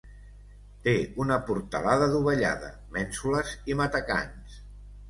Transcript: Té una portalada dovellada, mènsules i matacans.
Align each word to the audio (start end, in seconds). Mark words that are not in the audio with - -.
Té 0.87 0.95
una 1.25 1.37
portalada 1.51 2.09
dovellada, 2.17 2.73
mènsules 2.99 3.57
i 3.75 3.79
matacans. 3.85 4.63